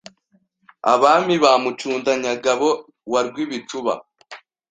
Abami 0.93 1.35
ba 1.43 1.51
Mucundanyangabo 1.63 2.67
wa 3.11 3.21
Rwibicuba 3.27 3.93